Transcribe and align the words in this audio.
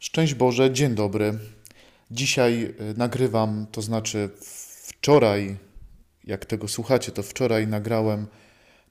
Szczęść 0.00 0.34
Boże, 0.34 0.72
dzień 0.72 0.94
dobry. 0.94 1.38
Dzisiaj 2.10 2.74
y, 2.92 2.94
nagrywam, 2.96 3.66
to 3.72 3.82
znaczy 3.82 4.30
wczoraj, 4.86 5.56
jak 6.24 6.44
tego 6.44 6.68
słuchacie, 6.68 7.12
to 7.12 7.22
wczoraj 7.22 7.66
nagrałem 7.66 8.26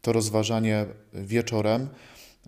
to 0.01 0.13
rozważanie 0.13 0.85
wieczorem, 1.13 1.89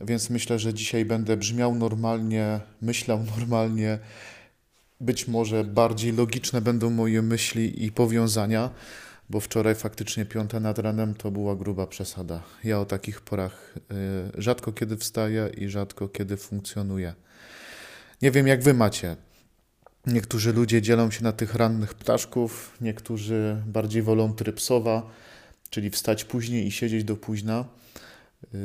więc 0.01 0.29
myślę, 0.29 0.59
że 0.59 0.73
dzisiaj 0.73 1.05
będę 1.05 1.37
brzmiał 1.37 1.75
normalnie, 1.75 2.59
myślał 2.81 3.23
normalnie. 3.37 3.99
Być 4.99 5.27
może 5.27 5.63
bardziej 5.63 6.11
logiczne 6.11 6.61
będą 6.61 6.89
moje 6.89 7.21
myśli 7.21 7.85
i 7.85 7.91
powiązania, 7.91 8.69
bo 9.29 9.39
wczoraj 9.39 9.75
faktycznie 9.75 10.25
piąta 10.25 10.59
nad 10.59 10.79
ranem 10.79 11.13
to 11.13 11.31
była 11.31 11.55
gruba 11.55 11.87
przesada. 11.87 12.43
Ja 12.63 12.79
o 12.79 12.85
takich 12.85 13.21
porach 13.21 13.75
y, 14.37 14.41
rzadko 14.41 14.71
kiedy 14.71 14.97
wstaję 14.97 15.49
i 15.57 15.69
rzadko 15.69 16.07
kiedy 16.07 16.37
funkcjonuję. 16.37 17.13
Nie 18.21 18.31
wiem, 18.31 18.47
jak 18.47 18.63
wy 18.63 18.73
macie. 18.73 19.15
Niektórzy 20.07 20.53
ludzie 20.53 20.81
dzielą 20.81 21.11
się 21.11 21.23
na 21.23 21.31
tych 21.31 21.55
rannych 21.55 21.93
ptaszków, 21.93 22.77
niektórzy 22.81 23.63
bardziej 23.65 24.01
wolą 24.01 24.33
tryb 24.33 24.61
sowa, 24.61 25.09
czyli 25.69 25.89
wstać 25.89 26.23
później 26.23 26.67
i 26.67 26.71
siedzieć 26.71 27.03
do 27.03 27.15
późna. 27.15 27.65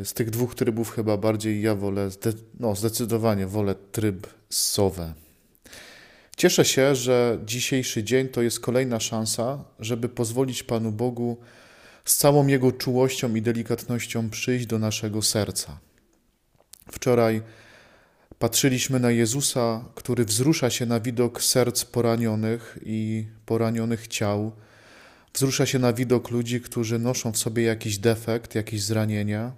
Z 0.04 0.12
tych 0.12 0.30
dwóch 0.30 0.54
trybów 0.54 0.90
chyba 0.90 1.16
bardziej 1.16 1.62
ja 1.62 1.74
wolę, 1.74 2.08
no 2.60 2.76
zdecydowanie 2.76 3.46
wolę 3.46 3.74
tryb 3.92 4.26
sowę. 4.50 5.14
Cieszę 6.36 6.64
się, 6.64 6.94
że 6.94 7.38
dzisiejszy 7.44 8.04
dzień 8.04 8.28
to 8.28 8.42
jest 8.42 8.60
kolejna 8.60 9.00
szansa, 9.00 9.64
żeby 9.80 10.08
pozwolić 10.08 10.62
Panu 10.62 10.92
Bogu 10.92 11.36
z 12.04 12.16
całą 12.16 12.46
Jego 12.46 12.72
czułością 12.72 13.34
i 13.34 13.42
delikatnością 13.42 14.30
przyjść 14.30 14.66
do 14.66 14.78
naszego 14.78 15.22
serca. 15.22 15.78
Wczoraj 16.92 17.42
Patrzyliśmy 18.38 19.00
na 19.00 19.10
Jezusa, 19.10 19.84
który 19.94 20.24
wzrusza 20.24 20.70
się 20.70 20.86
na 20.86 21.00
widok 21.00 21.42
serc 21.42 21.84
poranionych 21.84 22.78
i 22.86 23.26
poranionych 23.46 24.08
ciał. 24.08 24.52
Wzrusza 25.34 25.66
się 25.66 25.78
na 25.78 25.92
widok 25.92 26.30
ludzi, 26.30 26.60
którzy 26.60 26.98
noszą 26.98 27.32
w 27.32 27.38
sobie 27.38 27.62
jakiś 27.62 27.98
defekt, 27.98 28.54
jakieś 28.54 28.82
zranienia 28.82 29.52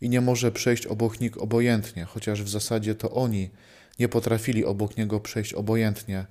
i 0.00 0.08
nie 0.08 0.20
może 0.20 0.52
przejść 0.52 0.86
obok 0.86 1.20
nich 1.20 1.42
obojętnie, 1.42 2.04
chociaż 2.04 2.42
w 2.42 2.48
zasadzie 2.48 2.94
to 2.94 3.10
oni 3.10 3.50
nie 3.98 4.08
potrafili 4.08 4.64
obok 4.64 4.96
niego 4.96 5.20
przejść 5.20 5.54
obojętnie, 5.54 6.26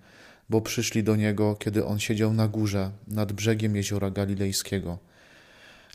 bo 0.49 0.61
przyszli 0.61 1.03
do 1.03 1.15
niego, 1.15 1.55
kiedy 1.55 1.85
on 1.85 1.99
siedział 1.99 2.33
na 2.33 2.47
górze 2.47 2.91
nad 3.07 3.31
brzegiem 3.31 3.75
jeziora 3.75 4.11
Galilejskiego. 4.11 4.97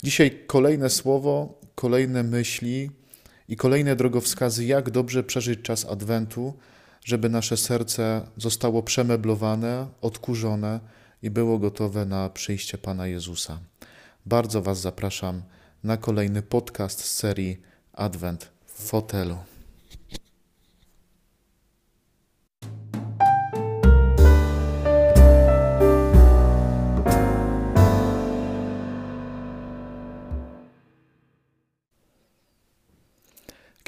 Dzisiaj 0.03 0.39
kolejne 0.47 0.89
słowo, 0.89 1.59
kolejne 1.75 2.23
myśli, 2.23 2.91
i 3.49 3.55
kolejne 3.55 3.95
drogowskazy, 3.95 4.65
jak 4.65 4.89
dobrze 4.89 5.23
przeżyć 5.23 5.61
czas 5.61 5.85
Adwentu, 5.85 6.53
żeby 7.05 7.29
nasze 7.29 7.57
serce 7.57 8.21
zostało 8.37 8.83
przemeblowane, 8.83 9.87
odkurzone 10.01 10.79
i 11.21 11.29
było 11.29 11.59
gotowe 11.59 12.05
na 12.05 12.29
przyjście 12.29 12.77
Pana 12.77 13.07
Jezusa. 13.07 13.59
Bardzo 14.25 14.61
Was 14.61 14.81
zapraszam 14.81 15.41
na 15.83 15.97
kolejny 15.97 16.41
podcast 16.41 16.99
z 16.99 17.13
serii 17.15 17.61
Adwent 17.93 18.49
w 18.65 18.83
fotelu. 18.83 19.37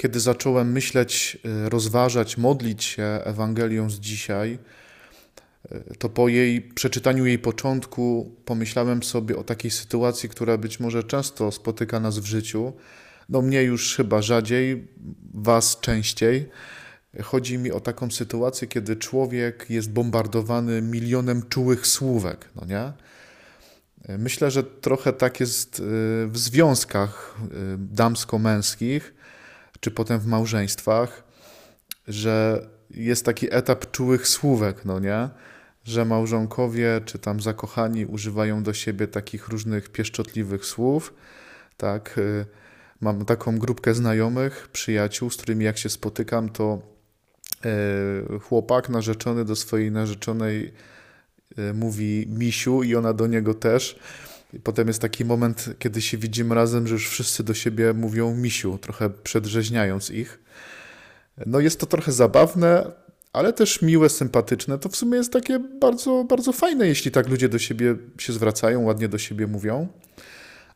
Kiedy 0.02 0.20
zacząłem 0.20 0.72
myśleć, 0.72 1.38
y, 1.66 1.68
rozważać, 1.68 2.38
modlić 2.38 2.84
się 2.84 3.02
Ewangelią 3.02 3.90
z 3.90 3.94
dzisiaj, 3.94 4.58
y, 5.72 5.96
to 5.98 6.08
po 6.08 6.28
jej 6.28 6.62
przeczytaniu 6.62 7.26
jej 7.26 7.38
początku 7.38 8.36
pomyślałem 8.44 9.02
sobie 9.02 9.36
o 9.36 9.44
takiej 9.44 9.70
sytuacji, 9.70 10.28
która 10.28 10.58
być 10.58 10.80
może 10.80 11.04
często 11.04 11.52
spotyka 11.52 12.00
nas 12.00 12.18
w 12.18 12.24
życiu. 12.24 12.72
No 13.28 13.42
mnie 13.42 13.62
już 13.62 13.96
chyba 13.96 14.22
rzadziej, 14.22 14.88
was 15.34 15.80
częściej. 15.80 16.48
Chodzi 17.22 17.58
mi 17.58 17.72
o 17.72 17.80
taką 17.80 18.10
sytuację, 18.10 18.68
kiedy 18.68 18.96
człowiek 18.96 19.66
jest 19.70 19.90
bombardowany 19.90 20.82
milionem 20.82 21.42
czułych 21.48 21.86
słówek, 21.86 22.48
no 22.56 22.66
nie? 22.66 22.92
Myślę, 24.18 24.50
że 24.50 24.64
trochę 24.64 25.12
tak 25.12 25.40
jest 25.40 25.80
y, 25.80 25.82
w 26.26 26.38
związkach 26.38 27.38
damsko-męskich, 27.78 29.21
czy 29.82 29.90
potem 29.90 30.20
w 30.20 30.26
małżeństwach, 30.26 31.24
że 32.08 32.66
jest 32.90 33.24
taki 33.24 33.54
etap 33.54 33.90
czułych 33.90 34.28
słówek, 34.28 34.84
no 34.84 35.00
nie? 35.00 35.28
Że 35.84 36.04
małżonkowie 36.04 37.00
czy 37.04 37.18
tam 37.18 37.40
zakochani 37.40 38.06
używają 38.06 38.62
do 38.62 38.72
siebie 38.72 39.08
takich 39.08 39.48
różnych 39.48 39.88
pieszczotliwych 39.88 40.64
słów, 40.64 41.14
tak? 41.76 42.18
Y, 42.18 42.46
mam 43.00 43.24
taką 43.24 43.58
grupkę 43.58 43.94
znajomych, 43.94 44.68
przyjaciół, 44.72 45.30
z 45.30 45.36
którymi 45.36 45.64
jak 45.64 45.78
się 45.78 45.88
spotykam, 45.88 46.48
to 46.48 46.82
y, 48.36 48.38
chłopak 48.38 48.88
narzeczony 48.88 49.44
do 49.44 49.56
swojej 49.56 49.90
narzeczonej 49.90 50.72
y, 51.58 51.74
mówi 51.74 52.26
misiu 52.28 52.82
i 52.82 52.94
ona 52.96 53.12
do 53.12 53.26
niego 53.26 53.54
też. 53.54 53.98
Potem 54.60 54.88
jest 54.88 55.00
taki 55.00 55.24
moment, 55.24 55.70
kiedy 55.78 56.02
się 56.02 56.18
widzimy 56.18 56.54
razem, 56.54 56.86
że 56.86 56.94
już 56.94 57.08
wszyscy 57.08 57.44
do 57.44 57.54
siebie 57.54 57.92
mówią 57.92 58.34
misiu, 58.36 58.78
trochę 58.78 59.10
przedrzeźniając 59.10 60.10
ich. 60.10 60.38
No 61.46 61.60
jest 61.60 61.80
to 61.80 61.86
trochę 61.86 62.12
zabawne, 62.12 62.92
ale 63.32 63.52
też 63.52 63.82
miłe, 63.82 64.08
sympatyczne. 64.08 64.78
To 64.78 64.88
w 64.88 64.96
sumie 64.96 65.16
jest 65.16 65.32
takie 65.32 65.58
bardzo, 65.58 66.24
bardzo 66.24 66.52
fajne, 66.52 66.88
jeśli 66.88 67.10
tak 67.10 67.28
ludzie 67.28 67.48
do 67.48 67.58
siebie 67.58 67.96
się 68.18 68.32
zwracają, 68.32 68.82
ładnie 68.82 69.08
do 69.08 69.18
siebie 69.18 69.46
mówią. 69.46 69.88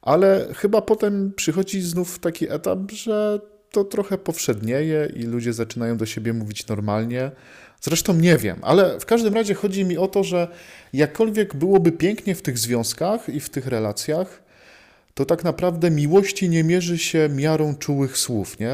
Ale 0.02 0.48
chyba 0.54 0.82
potem 0.82 1.32
przychodzi 1.36 1.80
znów 1.80 2.18
taki 2.18 2.52
etap, 2.52 2.78
że 2.92 3.40
to 3.70 3.84
trochę 3.84 4.18
powszednieje 4.18 5.12
i 5.16 5.22
ludzie 5.22 5.52
zaczynają 5.52 5.96
do 5.96 6.06
siebie 6.06 6.32
mówić 6.32 6.66
normalnie. 6.66 7.30
Zresztą 7.86 8.14
nie 8.14 8.38
wiem, 8.38 8.56
ale 8.62 9.00
w 9.00 9.06
każdym 9.06 9.34
razie 9.34 9.54
chodzi 9.54 9.84
mi 9.84 9.98
o 9.98 10.08
to, 10.08 10.24
że 10.24 10.48
jakkolwiek 10.92 11.56
byłoby 11.56 11.92
pięknie 11.92 12.34
w 12.34 12.42
tych 12.42 12.58
związkach 12.58 13.28
i 13.28 13.40
w 13.40 13.50
tych 13.50 13.66
relacjach, 13.66 14.42
to 15.14 15.24
tak 15.24 15.44
naprawdę 15.44 15.90
miłości 15.90 16.48
nie 16.48 16.64
mierzy 16.64 16.98
się 16.98 17.28
miarą 17.28 17.74
czułych 17.74 18.18
słów, 18.18 18.58
nie? 18.58 18.72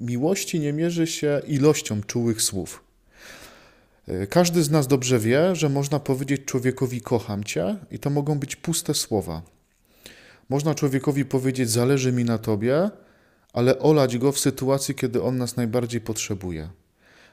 Miłości 0.00 0.60
nie 0.60 0.72
mierzy 0.72 1.06
się 1.06 1.40
ilością 1.46 2.02
czułych 2.02 2.42
słów. 2.42 2.84
Każdy 4.30 4.62
z 4.62 4.70
nas 4.70 4.86
dobrze 4.86 5.18
wie, 5.18 5.56
że 5.56 5.68
można 5.68 6.00
powiedzieć 6.00 6.44
człowiekowi 6.44 7.00
kocham 7.00 7.44
cię 7.44 7.76
i 7.90 7.98
to 7.98 8.10
mogą 8.10 8.38
być 8.38 8.56
puste 8.56 8.94
słowa. 8.94 9.42
Można 10.48 10.74
człowiekowi 10.74 11.24
powiedzieć 11.24 11.70
zależy 11.70 12.12
mi 12.12 12.24
na 12.24 12.38
tobie, 12.38 12.90
ale 13.52 13.78
olać 13.78 14.18
go 14.18 14.32
w 14.32 14.38
sytuacji, 14.38 14.94
kiedy 14.94 15.22
on 15.22 15.38
nas 15.38 15.56
najbardziej 15.56 16.00
potrzebuje. 16.00 16.68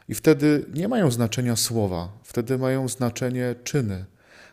I 0.10 0.16
wtedy 0.16 0.66
nie 0.74 0.88
mają 0.88 1.12
znaczenia 1.12 1.56
słowa, 1.56 2.18
wtedy 2.24 2.58
mają 2.58 2.88
znaczenie 2.88 3.56
czyny, 3.64 4.06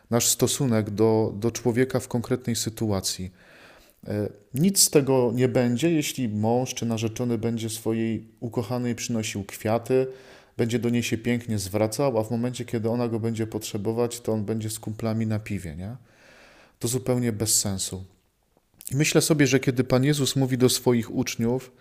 nasz 0.09 0.27
stosunek 0.27 0.89
do, 0.89 1.33
do 1.39 1.51
człowieka 1.51 1.99
w 1.99 2.07
konkretnej 2.07 2.55
sytuacji. 2.55 3.31
E, 4.07 4.29
nic 4.53 4.79
z 4.79 4.89
tego 4.89 5.31
nie 5.35 5.47
będzie, 5.47 5.91
jeśli 5.91 6.29
mąż 6.29 6.73
czy 6.73 6.85
narzeczony 6.85 7.37
będzie 7.37 7.69
swojej 7.69 8.27
ukochanej 8.39 8.95
przynosił 8.95 9.43
kwiaty, 9.43 10.07
będzie 10.57 10.79
do 10.79 10.89
niej 10.89 11.03
się 11.03 11.17
pięknie 11.17 11.59
zwracał, 11.59 12.17
a 12.17 12.23
w 12.23 12.31
momencie, 12.31 12.65
kiedy 12.65 12.89
ona 12.89 13.07
go 13.07 13.19
będzie 13.19 13.47
potrzebować, 13.47 14.19
to 14.19 14.33
on 14.33 14.45
będzie 14.45 14.69
z 14.69 14.79
kumplami 14.79 15.27
na 15.27 15.39
piwie. 15.39 15.75
Nie? 15.75 15.95
To 16.79 16.87
zupełnie 16.87 17.31
bez 17.31 17.59
sensu. 17.59 18.05
I 18.91 18.95
myślę 18.95 19.21
sobie, 19.21 19.47
że 19.47 19.59
kiedy 19.59 19.83
Pan 19.83 20.03
Jezus 20.03 20.35
mówi 20.35 20.57
do 20.57 20.69
swoich 20.69 21.15
uczniów, 21.15 21.71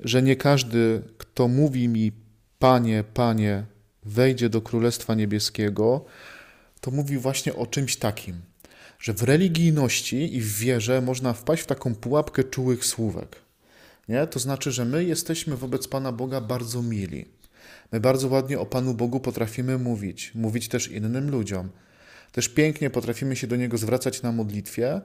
że 0.00 0.22
nie 0.22 0.36
każdy, 0.36 1.02
kto 1.18 1.48
mówi 1.48 1.88
mi 1.88 2.12
Panie, 2.60 3.04
Panie, 3.14 3.64
wejdzie 4.04 4.48
do 4.48 4.60
Królestwa 4.60 5.14
Niebieskiego, 5.14 6.04
to 6.80 6.90
mówi 6.90 7.18
właśnie 7.18 7.54
o 7.54 7.66
czymś 7.66 7.96
takim, 7.96 8.40
że 8.98 9.12
w 9.12 9.22
religijności 9.22 10.36
i 10.36 10.40
w 10.40 10.58
wierze 10.58 11.00
można 11.00 11.32
wpaść 11.32 11.62
w 11.62 11.66
taką 11.66 11.94
pułapkę 11.94 12.44
czułych 12.44 12.84
słówek. 12.84 13.36
Nie? 14.08 14.26
To 14.26 14.38
znaczy, 14.38 14.72
że 14.72 14.84
my 14.84 15.04
jesteśmy 15.04 15.56
wobec 15.56 15.88
Pana 15.88 16.12
Boga 16.12 16.40
bardzo 16.40 16.82
mili. 16.82 17.28
My 17.92 18.00
bardzo 18.00 18.28
ładnie 18.28 18.60
o 18.60 18.66
Panu 18.66 18.94
Bogu 18.94 19.20
potrafimy 19.20 19.78
mówić, 19.78 20.32
mówić 20.34 20.68
też 20.68 20.88
innym 20.88 21.30
ludziom. 21.30 21.68
Też 22.32 22.48
pięknie 22.48 22.90
potrafimy 22.90 23.36
się 23.36 23.46
do 23.46 23.56
Niego 23.56 23.78
zwracać 23.78 24.22
na 24.22 24.32
modlitwie, 24.32 25.00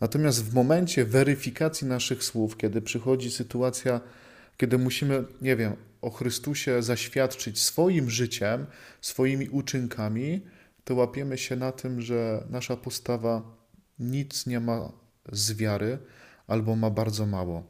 natomiast 0.00 0.44
w 0.44 0.54
momencie 0.54 1.04
weryfikacji 1.04 1.86
naszych 1.86 2.24
słów, 2.24 2.56
kiedy 2.56 2.82
przychodzi 2.82 3.30
sytuacja, 3.30 4.00
kiedy 4.56 4.78
musimy, 4.78 5.24
nie 5.42 5.56
wiem, 5.56 5.76
o 6.02 6.10
Chrystusie 6.10 6.82
zaświadczyć 6.82 7.62
swoim 7.62 8.10
życiem, 8.10 8.66
swoimi 9.00 9.48
uczynkami, 9.48 10.40
to 10.84 10.94
łapiemy 10.94 11.38
się 11.38 11.56
na 11.56 11.72
tym, 11.72 12.00
że 12.00 12.44
nasza 12.50 12.76
postawa 12.76 13.42
nic 13.98 14.46
nie 14.46 14.60
ma 14.60 14.92
z 15.32 15.52
wiary 15.52 15.98
albo 16.46 16.76
ma 16.76 16.90
bardzo 16.90 17.26
mało. 17.26 17.64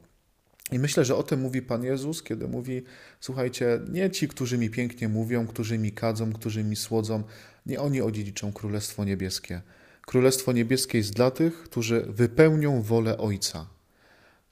I 0.72 0.78
myślę, 0.78 1.04
że 1.04 1.16
o 1.16 1.22
tym 1.22 1.40
mówi 1.40 1.62
Pan 1.62 1.84
Jezus, 1.84 2.22
kiedy 2.22 2.48
mówi: 2.48 2.82
Słuchajcie, 3.20 3.80
nie 3.90 4.10
ci, 4.10 4.28
którzy 4.28 4.58
mi 4.58 4.70
pięknie 4.70 5.08
mówią, 5.08 5.46
którzy 5.46 5.78
mi 5.78 5.92
kadzą, 5.92 6.32
którzy 6.32 6.64
mi 6.64 6.76
słodzą, 6.76 7.22
nie 7.66 7.80
oni 7.80 8.02
odziedziczą 8.02 8.52
Królestwo 8.52 9.04
Niebieskie. 9.04 9.60
Królestwo 10.06 10.52
Niebieskie 10.52 10.98
jest 10.98 11.12
dla 11.12 11.30
tych, 11.30 11.62
którzy 11.62 12.00
wypełnią 12.08 12.82
wolę 12.82 13.18
Ojca, 13.18 13.66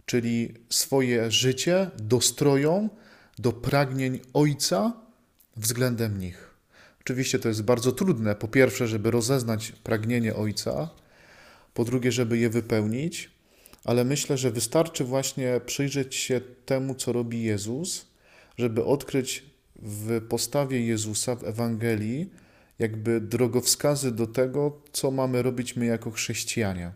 czyli 0.06 0.54
swoje 0.70 1.30
życie 1.30 1.90
dostroją 1.98 2.88
do 3.38 3.52
pragnień 3.52 4.20
Ojca 4.34 4.92
względem 5.56 6.18
nich. 6.18 6.50
Oczywiście 7.00 7.38
to 7.38 7.48
jest 7.48 7.62
bardzo 7.62 7.92
trudne. 7.92 8.34
Po 8.34 8.48
pierwsze, 8.48 8.88
żeby 8.88 9.10
rozeznać 9.10 9.72
pragnienie 9.72 10.34
Ojca, 10.34 10.90
po 11.74 11.84
drugie, 11.84 12.12
żeby 12.12 12.38
je 12.38 12.50
wypełnić, 12.50 13.30
ale 13.84 14.04
myślę, 14.04 14.38
że 14.38 14.50
wystarczy 14.50 15.04
właśnie 15.04 15.60
przyjrzeć 15.66 16.14
się 16.14 16.40
temu, 16.66 16.94
co 16.94 17.12
robi 17.12 17.42
Jezus, 17.42 18.06
żeby 18.58 18.84
odkryć 18.84 19.44
w 19.76 20.20
postawie 20.28 20.86
Jezusa 20.86 21.34
w 21.34 21.44
Ewangelii 21.44 22.30
jakby 22.78 23.20
drogowskazy 23.20 24.12
do 24.12 24.26
tego, 24.26 24.80
co 24.92 25.10
mamy 25.10 25.42
robić 25.42 25.76
my 25.76 25.86
jako 25.86 26.10
chrześcijanie. 26.10 26.92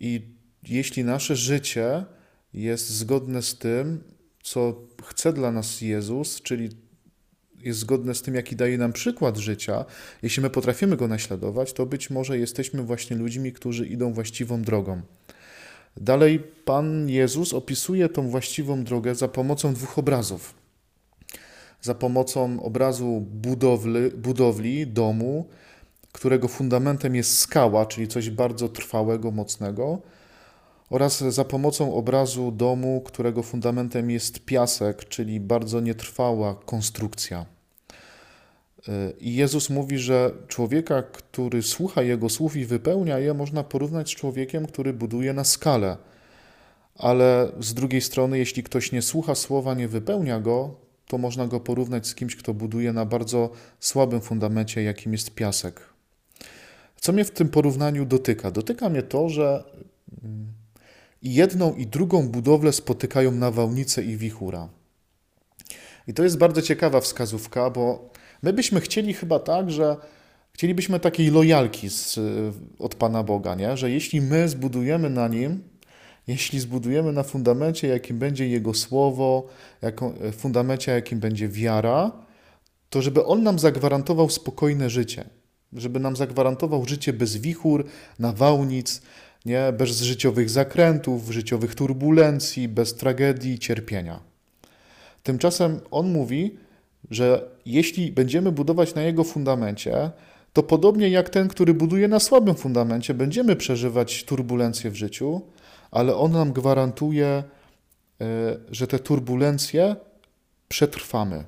I 0.00 0.22
jeśli 0.62 1.04
nasze 1.04 1.36
życie 1.36 2.04
jest 2.54 2.90
zgodne 2.90 3.42
z 3.42 3.58
tym, 3.58 4.02
co 4.48 4.74
chce 5.04 5.32
dla 5.32 5.52
nas 5.52 5.80
Jezus, 5.80 6.42
czyli 6.42 6.68
jest 7.60 7.78
zgodne 7.78 8.14
z 8.14 8.22
tym, 8.22 8.34
jaki 8.34 8.56
daje 8.56 8.78
nam 8.78 8.92
przykład 8.92 9.36
życia, 9.36 9.84
jeśli 10.22 10.42
my 10.42 10.50
potrafimy 10.50 10.96
go 10.96 11.08
naśladować, 11.08 11.72
to 11.72 11.86
być 11.86 12.10
może 12.10 12.38
jesteśmy 12.38 12.82
właśnie 12.82 13.16
ludźmi, 13.16 13.52
którzy 13.52 13.86
idą 13.86 14.12
właściwą 14.12 14.62
drogą. 14.62 15.02
Dalej 15.96 16.38
Pan 16.64 17.08
Jezus 17.08 17.54
opisuje 17.54 18.08
tą 18.08 18.28
właściwą 18.28 18.84
drogę 18.84 19.14
za 19.14 19.28
pomocą 19.28 19.74
dwóch 19.74 19.98
obrazów. 19.98 20.54
Za 21.80 21.94
pomocą 21.94 22.62
obrazu 22.62 23.26
budowli, 23.30 24.10
budowli 24.10 24.86
domu, 24.86 25.48
którego 26.12 26.48
fundamentem 26.48 27.14
jest 27.14 27.38
skała, 27.38 27.86
czyli 27.86 28.08
coś 28.08 28.30
bardzo 28.30 28.68
trwałego, 28.68 29.30
mocnego, 29.30 30.02
oraz 30.90 31.18
za 31.18 31.44
pomocą 31.44 31.94
obrazu 31.94 32.52
domu, 32.52 33.00
którego 33.00 33.42
fundamentem 33.42 34.10
jest 34.10 34.44
piasek, 34.44 35.08
czyli 35.08 35.40
bardzo 35.40 35.80
nietrwała 35.80 36.54
konstrukcja. 36.54 37.46
I 39.20 39.34
Jezus 39.34 39.70
mówi, 39.70 39.98
że 39.98 40.30
człowieka, 40.48 41.02
który 41.02 41.62
słucha 41.62 42.02
Jego 42.02 42.28
słów 42.28 42.56
i 42.56 42.64
wypełnia 42.64 43.18
je, 43.18 43.34
można 43.34 43.64
porównać 43.64 44.10
z 44.10 44.14
człowiekiem, 44.14 44.66
który 44.66 44.92
buduje 44.92 45.32
na 45.32 45.44
skalę. 45.44 45.96
Ale 46.94 47.52
z 47.60 47.74
drugiej 47.74 48.00
strony, 48.00 48.38
jeśli 48.38 48.62
ktoś 48.62 48.92
nie 48.92 49.02
słucha 49.02 49.34
słowa, 49.34 49.74
nie 49.74 49.88
wypełnia 49.88 50.40
go, 50.40 50.74
to 51.06 51.18
można 51.18 51.46
go 51.46 51.60
porównać 51.60 52.06
z 52.06 52.14
kimś, 52.14 52.36
kto 52.36 52.54
buduje 52.54 52.92
na 52.92 53.04
bardzo 53.04 53.50
słabym 53.80 54.20
fundamencie, 54.20 54.82
jakim 54.82 55.12
jest 55.12 55.34
piasek. 55.34 55.80
Co 57.00 57.12
mnie 57.12 57.24
w 57.24 57.30
tym 57.30 57.48
porównaniu 57.48 58.04
dotyka? 58.04 58.50
Dotyka 58.50 58.88
mnie 58.88 59.02
to, 59.02 59.28
że 59.28 59.64
mm, 60.24 60.52
i 61.22 61.34
jedną 61.34 61.74
i 61.74 61.86
drugą 61.86 62.28
budowlę 62.28 62.72
spotykają 62.72 63.32
nawałnice 63.32 64.02
i 64.02 64.16
wichura. 64.16 64.68
I 66.06 66.14
to 66.14 66.22
jest 66.24 66.38
bardzo 66.38 66.62
ciekawa 66.62 67.00
wskazówka, 67.00 67.70
bo 67.70 68.10
My 68.42 68.52
byśmy 68.52 68.80
chcieli 68.80 69.14
chyba 69.14 69.38
tak, 69.38 69.70
że 69.70 69.96
chcielibyśmy 70.52 71.00
takiej 71.00 71.30
lojalki 71.30 71.90
z, 71.90 72.20
od 72.78 72.94
Pana 72.94 73.22
Boga, 73.22 73.54
nie? 73.54 73.76
że 73.76 73.90
jeśli 73.90 74.20
my 74.20 74.48
zbudujemy 74.48 75.10
na 75.10 75.28
Nim, 75.28 75.62
jeśli 76.26 76.60
zbudujemy 76.60 77.12
na 77.12 77.22
fundamencie, 77.22 77.88
jakim 77.88 78.18
będzie 78.18 78.48
Jego 78.48 78.74
Słowo, 78.74 79.46
jako, 79.82 80.14
fundamencie, 80.32 80.92
jakim 80.92 81.20
będzie 81.20 81.48
wiara, 81.48 82.12
to 82.90 83.02
żeby 83.02 83.24
On 83.24 83.42
nam 83.42 83.58
zagwarantował 83.58 84.30
spokojne 84.30 84.90
życie, 84.90 85.24
żeby 85.72 86.00
nam 86.00 86.16
zagwarantował 86.16 86.84
życie 86.86 87.12
bez 87.12 87.36
wichur, 87.36 87.84
nawałnic, 88.18 89.02
nie? 89.48 89.72
bez 89.72 90.00
życiowych 90.00 90.50
zakrętów, 90.50 91.30
życiowych 91.30 91.74
turbulencji, 91.74 92.68
bez 92.68 92.94
tragedii, 92.94 93.58
cierpienia. 93.58 94.20
Tymczasem 95.22 95.80
On 95.90 96.12
mówi, 96.12 96.56
że 97.10 97.48
jeśli 97.66 98.12
będziemy 98.12 98.52
budować 98.52 98.94
na 98.94 99.02
jego 99.02 99.24
fundamencie, 99.24 100.10
to 100.52 100.62
podobnie 100.62 101.08
jak 101.08 101.30
ten, 101.30 101.48
który 101.48 101.74
buduje 101.74 102.08
na 102.08 102.20
słabym 102.20 102.54
fundamencie, 102.54 103.14
będziemy 103.14 103.56
przeżywać 103.56 104.24
turbulencje 104.24 104.90
w 104.90 104.94
życiu, 104.94 105.42
ale 105.90 106.16
on 106.16 106.32
nam 106.32 106.52
gwarantuje, 106.52 107.26
e, 107.26 107.44
że 108.70 108.86
te 108.86 108.98
turbulencje 108.98 109.96
przetrwamy, 110.68 111.44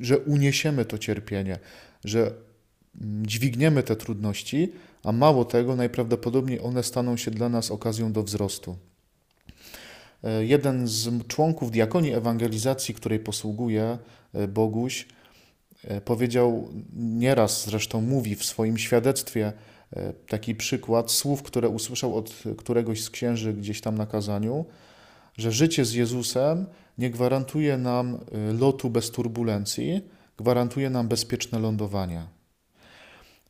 że 0.00 0.18
uniesiemy 0.18 0.84
to 0.84 0.98
cierpienie, 0.98 1.58
że 2.04 2.45
dźwigniemy 3.22 3.82
te 3.82 3.96
trudności, 3.96 4.72
a 5.04 5.12
mało 5.12 5.44
tego, 5.44 5.76
najprawdopodobniej 5.76 6.60
one 6.60 6.82
staną 6.82 7.16
się 7.16 7.30
dla 7.30 7.48
nas 7.48 7.70
okazją 7.70 8.12
do 8.12 8.22
wzrostu. 8.22 8.76
E, 10.24 10.44
jeden 10.44 10.88
z 10.88 11.26
członków 11.26 11.70
diakonii 11.70 12.12
ewangelizacji, 12.12 12.94
której 12.94 13.18
posługuje 13.18 13.98
e, 14.32 14.48
Boguś, 14.48 15.08
e, 15.84 16.00
powiedział 16.00 16.68
nieraz, 16.96 17.64
zresztą 17.64 18.00
mówi 18.00 18.36
w 18.36 18.44
swoim 18.44 18.78
świadectwie 18.78 19.52
taki 20.28 20.54
przykład 20.54 21.10
słów, 21.10 21.42
które 21.42 21.68
usłyszał 21.68 22.16
od 22.16 22.42
któregoś 22.58 23.02
z 23.02 23.10
księży 23.10 23.54
gdzieś 23.54 23.80
tam 23.80 23.98
na 23.98 24.06
kazaniu, 24.06 24.64
że 25.36 25.52
życie 25.52 25.84
z 25.84 25.92
Jezusem 25.92 26.66
nie 26.98 27.10
gwarantuje 27.10 27.78
nam 27.78 28.18
lotu 28.58 28.90
bez 28.90 29.10
turbulencji, 29.10 30.00
gwarantuje 30.36 30.90
nam 30.90 31.08
bezpieczne 31.08 31.58
lądowanie. 31.58 32.35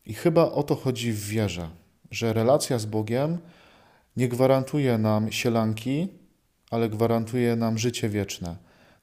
I 0.07 0.15
chyba 0.15 0.53
o 0.53 0.63
to 0.63 0.75
chodzi 0.75 1.13
w 1.13 1.29
wierze, 1.29 1.71
że 2.11 2.33
relacja 2.33 2.79
z 2.79 2.87
Bogiem 2.87 3.39
nie 4.17 4.29
gwarantuje 4.29 4.99
nam 4.99 5.33
sielanki, 5.33 6.09
ale 6.71 6.89
gwarantuje 6.89 7.57
nam 7.57 7.79
życie 7.79 8.09
wieczne. 8.09 8.57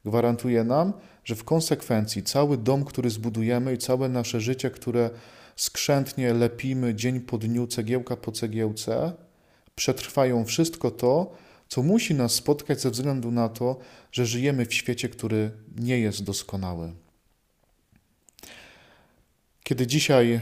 Gwarantuje 0.05 0.63
nam, 0.63 0.93
że 1.23 1.35
w 1.35 1.43
konsekwencji 1.43 2.23
cały 2.23 2.57
dom, 2.57 2.85
który 2.85 3.09
zbudujemy 3.09 3.73
i 3.73 3.77
całe 3.77 4.09
nasze 4.09 4.41
życie, 4.41 4.69
które 4.69 5.09
skrzętnie 5.55 6.33
lepimy 6.33 6.95
dzień 6.95 7.19
po 7.19 7.37
dniu, 7.37 7.67
cegiełka 7.67 8.15
po 8.15 8.31
cegiełce, 8.31 9.13
przetrwają 9.75 10.45
wszystko 10.45 10.91
to, 10.91 11.33
co 11.67 11.83
musi 11.83 12.13
nas 12.13 12.33
spotkać 12.33 12.81
ze 12.81 12.91
względu 12.91 13.31
na 13.31 13.49
to, 13.49 13.79
że 14.11 14.25
żyjemy 14.25 14.65
w 14.65 14.73
świecie, 14.73 15.09
który 15.09 15.51
nie 15.75 15.99
jest 15.99 16.23
doskonały. 16.23 16.93
Kiedy 19.63 19.87
dzisiaj, 19.87 20.39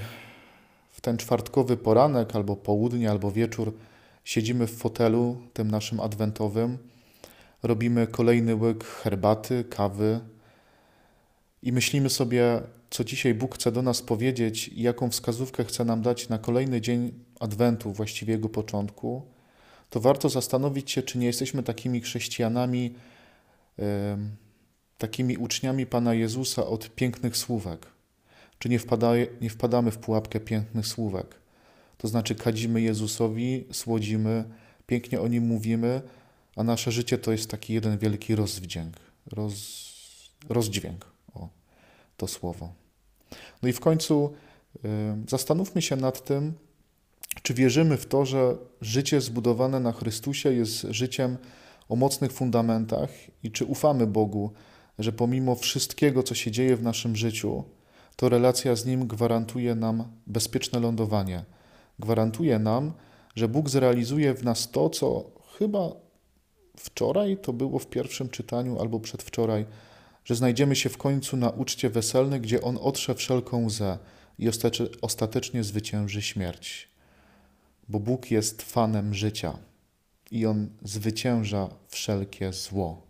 ten 1.02 1.18
czwartkowy 1.18 1.78
poranek, 1.78 2.36
albo 2.36 2.56
południe, 2.56 3.12
albo 3.12 3.32
wieczór, 3.32 3.74
siedzimy 4.24 4.68
w 4.68 4.78
fotelu, 4.78 5.38
tym 5.54 5.72
naszym 5.72 6.00
adwentowym, 6.00 6.78
robimy 7.64 8.08
kolejny 8.08 8.56
łyk 8.56 8.84
herbaty, 8.84 9.64
kawy 9.64 10.20
i 11.64 11.72
myślimy 11.72 12.10
sobie, 12.10 12.62
co 12.90 13.04
dzisiaj 13.04 13.34
Bóg 13.34 13.56
chce 13.56 13.72
do 13.72 13.82
nas 13.82 14.02
powiedzieć 14.02 14.68
i 14.68 14.82
jaką 14.82 15.10
wskazówkę 15.10 15.64
chce 15.64 15.86
nam 15.86 16.02
dać 16.02 16.30
na 16.30 16.38
kolejny 16.38 16.82
dzień 16.82 17.14
Adwentu, 17.40 17.94
właściwie 17.94 18.34
jego 18.34 18.50
początku, 18.50 19.26
to 19.90 20.00
warto 20.00 20.30
zastanowić 20.30 20.92
się, 20.92 21.04
czy 21.04 21.18
nie 21.18 21.26
jesteśmy 21.28 21.64
takimi 21.64 22.02
chrześcijanami, 22.02 22.96
takimi 24.98 25.38
uczniami 25.38 25.86
Pana 25.86 26.14
Jezusa 26.14 26.68
od 26.68 26.96
pięknych 26.96 27.38
słówek. 27.38 28.01
Czy 28.62 28.70
nie, 28.70 28.80
wpada, 28.80 29.12
nie 29.42 29.50
wpadamy 29.50 29.92
w 29.92 29.98
pułapkę 29.98 30.40
pięknych 30.40 30.88
słówek. 30.88 31.36
To 31.98 32.08
znaczy 32.08 32.36
kadzimy 32.36 32.82
Jezusowi, 32.82 33.66
słodzimy, 33.72 34.44
pięknie 34.88 35.22
o 35.22 35.28
Nim 35.28 35.48
mówimy, 35.48 36.02
a 36.56 36.64
nasze 36.64 36.92
życie 36.92 37.18
to 37.18 37.32
jest 37.32 37.50
taki 37.50 37.74
jeden 37.74 37.98
wielki 37.98 38.36
rozdźwięk, 38.36 38.96
roz, 39.26 39.56
rozdźwięk, 40.50 41.06
o, 41.34 41.50
to 42.18 42.28
słowo. 42.28 42.74
No 43.62 43.70
i 43.70 43.74
w 43.74 43.80
końcu 43.80 44.34
y, 44.76 44.90
zastanówmy 45.30 45.82
się 45.82 45.96
nad 45.96 46.26
tym, 46.26 46.54
czy 47.42 47.54
wierzymy 47.54 47.98
w 47.98 48.06
to, 48.06 48.26
że 48.26 48.58
życie 48.82 49.22
zbudowane 49.22 49.80
na 49.80 49.92
Chrystusie 49.92 50.54
jest 50.54 50.82
życiem 50.90 51.38
o 51.90 51.96
mocnych 51.96 52.32
fundamentach 52.32 53.10
i 53.44 53.52
czy 53.52 53.66
ufamy 53.66 54.08
Bogu, 54.08 54.52
że 55.00 55.12
pomimo 55.12 55.56
wszystkiego, 55.56 56.24
co 56.24 56.36
się 56.36 56.52
dzieje 56.52 56.76
w 56.76 56.84
naszym 56.84 57.16
życiu, 57.16 57.64
to 58.22 58.30
relacja 58.30 58.76
z 58.76 58.86
Nim 58.86 59.08
gwarantuje 59.08 59.76
nam 59.76 60.04
bezpieczne 60.28 60.80
lądowanie. 60.80 61.46
Gwarantuje 62.00 62.60
nam, 62.60 62.94
że 63.36 63.48
Bóg 63.48 63.70
zrealizuje 63.70 64.34
w 64.34 64.44
nas 64.44 64.72
to, 64.72 64.90
co 64.90 65.32
chyba 65.58 65.92
wczoraj 66.78 67.38
to 67.38 67.54
było 67.54 67.80
w 67.80 67.88
pierwszym 67.88 68.30
czytaniu 68.30 68.80
albo 68.80 69.00
przedwczoraj, 69.00 69.66
że 70.26 70.36
znajdziemy 70.36 70.76
się 70.76 70.90
w 70.90 70.98
końcu 70.98 71.38
na 71.38 71.50
uczcie 71.50 71.90
weselnej, 71.90 72.42
gdzie 72.42 72.62
On 72.62 72.78
otrze 72.82 73.16
wszelką 73.16 73.66
łzę 73.66 73.98
i 74.40 74.50
ostatecznie 75.02 75.64
zwycięży 75.64 76.22
śmierć. 76.22 76.90
Bo 77.90 78.00
Bóg 78.00 78.32
jest 78.32 78.62
fanem 78.62 79.14
życia 79.14 79.58
i 80.32 80.46
On 80.46 80.70
zwycięża 80.84 81.70
wszelkie 81.88 82.54
zło. 82.54 83.02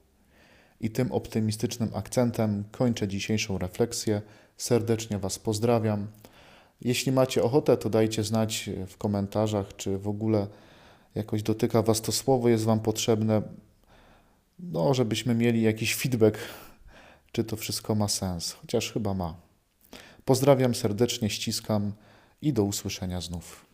I 0.81 0.89
tym 0.89 1.11
optymistycznym 1.11 1.89
akcentem 1.93 2.63
kończę 2.71 3.07
dzisiejszą 3.07 3.57
refleksję. 3.57 4.21
Serdecznie 4.61 5.17
Was 5.17 5.39
pozdrawiam. 5.39 6.07
Jeśli 6.81 7.11
macie 7.11 7.43
ochotę, 7.43 7.77
to 7.77 7.89
dajcie 7.89 8.23
znać 8.23 8.69
w 8.87 8.97
komentarzach, 8.97 9.75
czy 9.75 9.97
w 9.97 10.07
ogóle 10.07 10.47
jakoś 11.15 11.43
dotyka 11.43 11.81
Was 11.81 12.01
to 12.01 12.11
słowo, 12.11 12.49
jest 12.49 12.63
Wam 12.63 12.79
potrzebne, 12.79 13.41
no, 14.59 14.93
żebyśmy 14.93 15.35
mieli 15.35 15.61
jakiś 15.61 15.95
feedback, 15.95 16.37
czy 17.31 17.43
to 17.43 17.55
wszystko 17.55 17.95
ma 17.95 18.07
sens, 18.07 18.51
chociaż 18.51 18.91
chyba 18.91 19.13
ma. 19.13 19.35
Pozdrawiam 20.25 20.75
serdecznie, 20.75 21.29
ściskam 21.29 21.91
i 22.41 22.53
do 22.53 22.63
usłyszenia 22.63 23.21
znów. 23.21 23.65